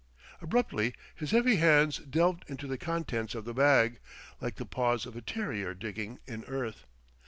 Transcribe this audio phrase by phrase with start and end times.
[0.41, 3.99] Abruptly his heavy hands delved into the contents of the bag,
[4.39, 6.87] like the paws of a terrier digging in earth.